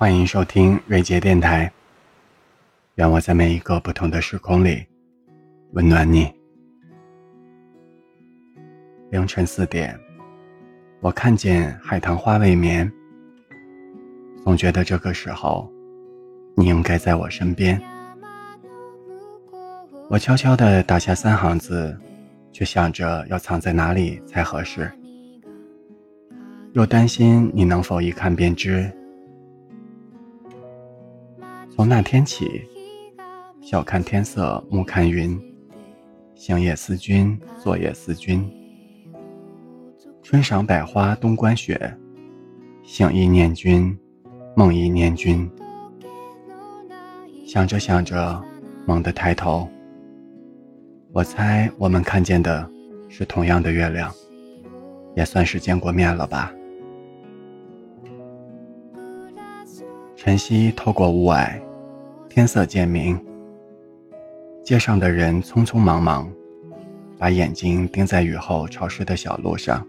[0.00, 1.68] 欢迎收听瑞杰电台。
[2.94, 4.86] 愿我在每一个不同的时空里
[5.72, 6.32] 温暖你。
[9.10, 9.98] 凌晨四点，
[11.00, 12.88] 我看见海棠花未眠，
[14.44, 15.68] 总觉得这个时候
[16.56, 17.82] 你应该在我身边。
[20.08, 21.98] 我悄悄地打下三行字，
[22.52, 24.88] 却想着要藏在哪里才合适，
[26.74, 28.88] 又担心你能否一看便知。
[31.78, 32.68] 从那天起，
[33.62, 35.40] 晓看天色，暮看云。
[36.34, 38.44] 行也思君，坐也思君。
[40.20, 41.96] 春赏百花，冬观雪。
[42.82, 43.96] 醒亦念君，
[44.56, 45.48] 梦亦念君。
[47.46, 48.42] 想着想着，
[48.84, 49.68] 猛地抬头。
[51.12, 52.68] 我猜我们看见的
[53.08, 54.12] 是同样的月亮，
[55.14, 56.52] 也算是见过面了吧。
[60.16, 61.56] 晨曦透过雾霭。
[62.38, 63.20] 天色渐明，
[64.62, 66.30] 街上的人匆匆忙忙，
[67.18, 69.84] 把眼睛盯在雨后潮湿的小路上。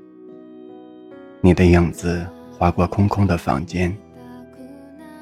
[1.42, 3.96] 你的影子划过空空的房间，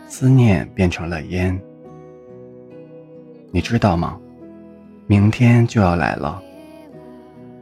[0.08, 1.60] 思念变成了烟。
[3.52, 4.18] 你知道吗？
[5.06, 6.42] 明天就要来了，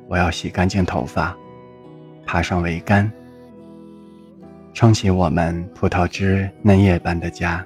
[0.08, 1.36] 我要洗干净头发，
[2.24, 3.12] 爬上桅杆，
[4.76, 7.66] 撑起我们葡萄枝嫩叶般的家。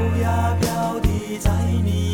[0.00, 1.50] 飘呀飘的，在
[1.84, 2.09] 你。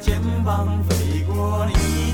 [0.00, 2.07] 肩膀飞过你。